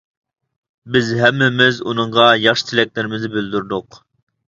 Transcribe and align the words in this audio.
بىز 0.95 1.11
ھەممىمىز 1.19 1.83
ئۇنىڭغا 1.91 2.29
ياخشى 2.49 2.69
تىلەكلىرىمىزنى 2.73 3.35
بىلدۈردۇق. 3.39 4.05